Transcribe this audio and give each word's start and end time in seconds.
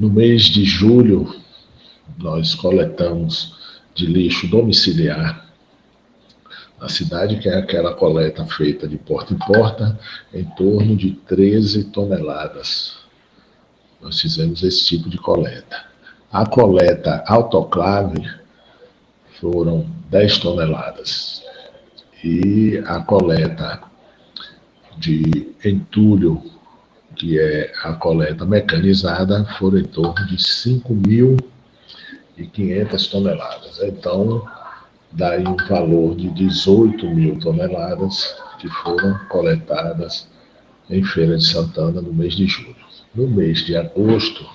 No 0.00 0.08
mês 0.08 0.44
de 0.44 0.64
julho, 0.64 1.38
nós 2.16 2.54
coletamos 2.54 3.54
de 3.94 4.06
lixo 4.06 4.48
domiciliar 4.48 5.46
na 6.80 6.88
cidade, 6.88 7.38
que 7.38 7.50
é 7.50 7.58
aquela 7.58 7.92
coleta 7.92 8.46
feita 8.46 8.88
de 8.88 8.96
porta 8.96 9.34
em 9.34 9.36
porta, 9.36 10.00
em 10.32 10.44
torno 10.56 10.96
de 10.96 11.10
13 11.28 11.84
toneladas. 11.90 12.96
Nós 14.00 14.18
fizemos 14.18 14.62
esse 14.62 14.86
tipo 14.86 15.10
de 15.10 15.18
coleta. 15.18 15.84
A 16.32 16.46
coleta 16.46 17.22
autoclave 17.26 18.26
foram 19.38 19.86
10 20.08 20.38
toneladas. 20.38 21.42
E 22.24 22.82
a 22.86 23.00
coleta 23.00 23.82
de 24.96 25.52
entulho, 25.62 26.42
que 27.20 27.38
é 27.38 27.70
a 27.84 27.92
coleta 27.92 28.44
mecanizada, 28.46 29.44
foram 29.58 29.78
em 29.78 29.84
torno 29.84 30.26
de 30.26 30.38
5.500 30.38 33.10
toneladas. 33.10 33.78
Então, 33.82 34.42
daí 35.12 35.46
um 35.46 35.54
valor 35.68 36.16
de 36.16 36.30
18 36.30 37.06
mil 37.10 37.38
toneladas 37.38 38.34
que 38.58 38.68
foram 38.68 39.18
coletadas 39.28 40.26
em 40.88 41.04
Feira 41.04 41.36
de 41.36 41.44
Santana 41.44 42.00
no 42.00 42.10
mês 42.10 42.34
de 42.34 42.46
julho. 42.46 42.74
No 43.14 43.28
mês 43.28 43.66
de 43.66 43.76
agosto, 43.76 44.48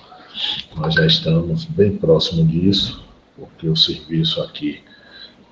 nós 0.76 0.96
já 0.96 1.06
estamos 1.06 1.66
bem 1.66 1.96
próximo 1.96 2.48
disso, 2.48 3.06
porque 3.38 3.70
o 3.70 3.76
serviço 3.76 4.42
aqui 4.42 4.82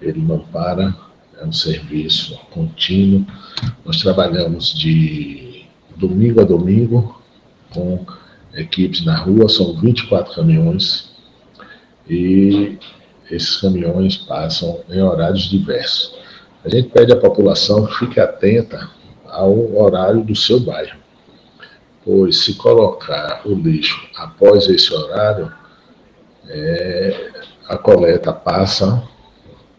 ele 0.01 0.19
não 0.19 0.39
para, 0.39 0.95
é 1.39 1.45
um 1.45 1.53
serviço 1.53 2.35
contínuo. 2.49 3.23
Nós 3.85 4.01
trabalhamos 4.01 4.73
de 4.73 5.52
domingo 5.95 6.41
a 6.41 6.43
domingo 6.43 7.21
com 7.73 8.05
equipes 8.53 9.03
na 9.05 9.17
rua, 9.17 9.49
são 9.49 9.75
24 9.79 10.35
caminhões 10.35 11.11
e 12.07 12.77
esses 13.29 13.57
caminhões 13.57 14.17
passam 14.17 14.81
em 14.89 15.01
horários 15.01 15.49
diversos. 15.49 16.15
A 16.63 16.69
gente 16.69 16.89
pede 16.89 17.11
à 17.11 17.15
população 17.15 17.85
que 17.85 17.99
fique 17.99 18.19
atenta 18.19 18.89
ao 19.25 19.75
horário 19.75 20.23
do 20.23 20.35
seu 20.35 20.59
bairro, 20.59 20.97
pois 22.05 22.43
se 22.43 22.53
colocar 22.55 23.41
o 23.45 23.53
lixo 23.53 24.07
após 24.15 24.67
esse 24.67 24.93
horário, 24.93 25.51
é, 26.47 27.31
a 27.67 27.77
coleta 27.77 28.31
passa 28.31 29.03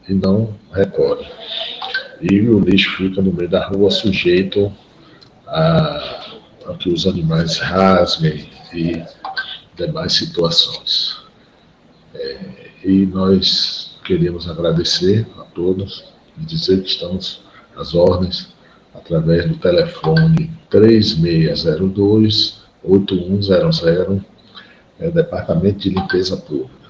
e 0.08 0.14
não 0.14 0.54
recolhe. 0.72 1.26
E 2.20 2.40
o 2.48 2.58
lixo 2.58 2.96
fica 2.96 3.22
no 3.22 3.32
meio 3.32 3.48
da 3.48 3.66
rua 3.66 3.90
sujeito 3.90 4.72
a, 5.46 6.26
a 6.66 6.74
que 6.78 6.90
os 6.90 7.06
animais 7.06 7.58
rasguem 7.58 8.48
e 8.72 9.02
demais 9.76 10.12
situações. 10.12 11.18
É, 12.14 12.70
e 12.84 13.06
nós 13.06 13.98
queremos 14.04 14.48
agradecer 14.48 15.26
a 15.38 15.44
todos 15.44 16.04
e 16.38 16.44
dizer 16.44 16.82
que 16.82 16.88
estamos 16.88 17.42
às 17.76 17.94
ordens 17.94 18.54
através 18.94 19.48
do 19.48 19.56
telefone 19.56 20.50
3602 20.70 22.62
8100, 22.84 24.24
é, 25.00 25.10
Departamento 25.10 25.78
de 25.78 25.90
Limpeza 25.90 26.36
Pública. 26.36 26.83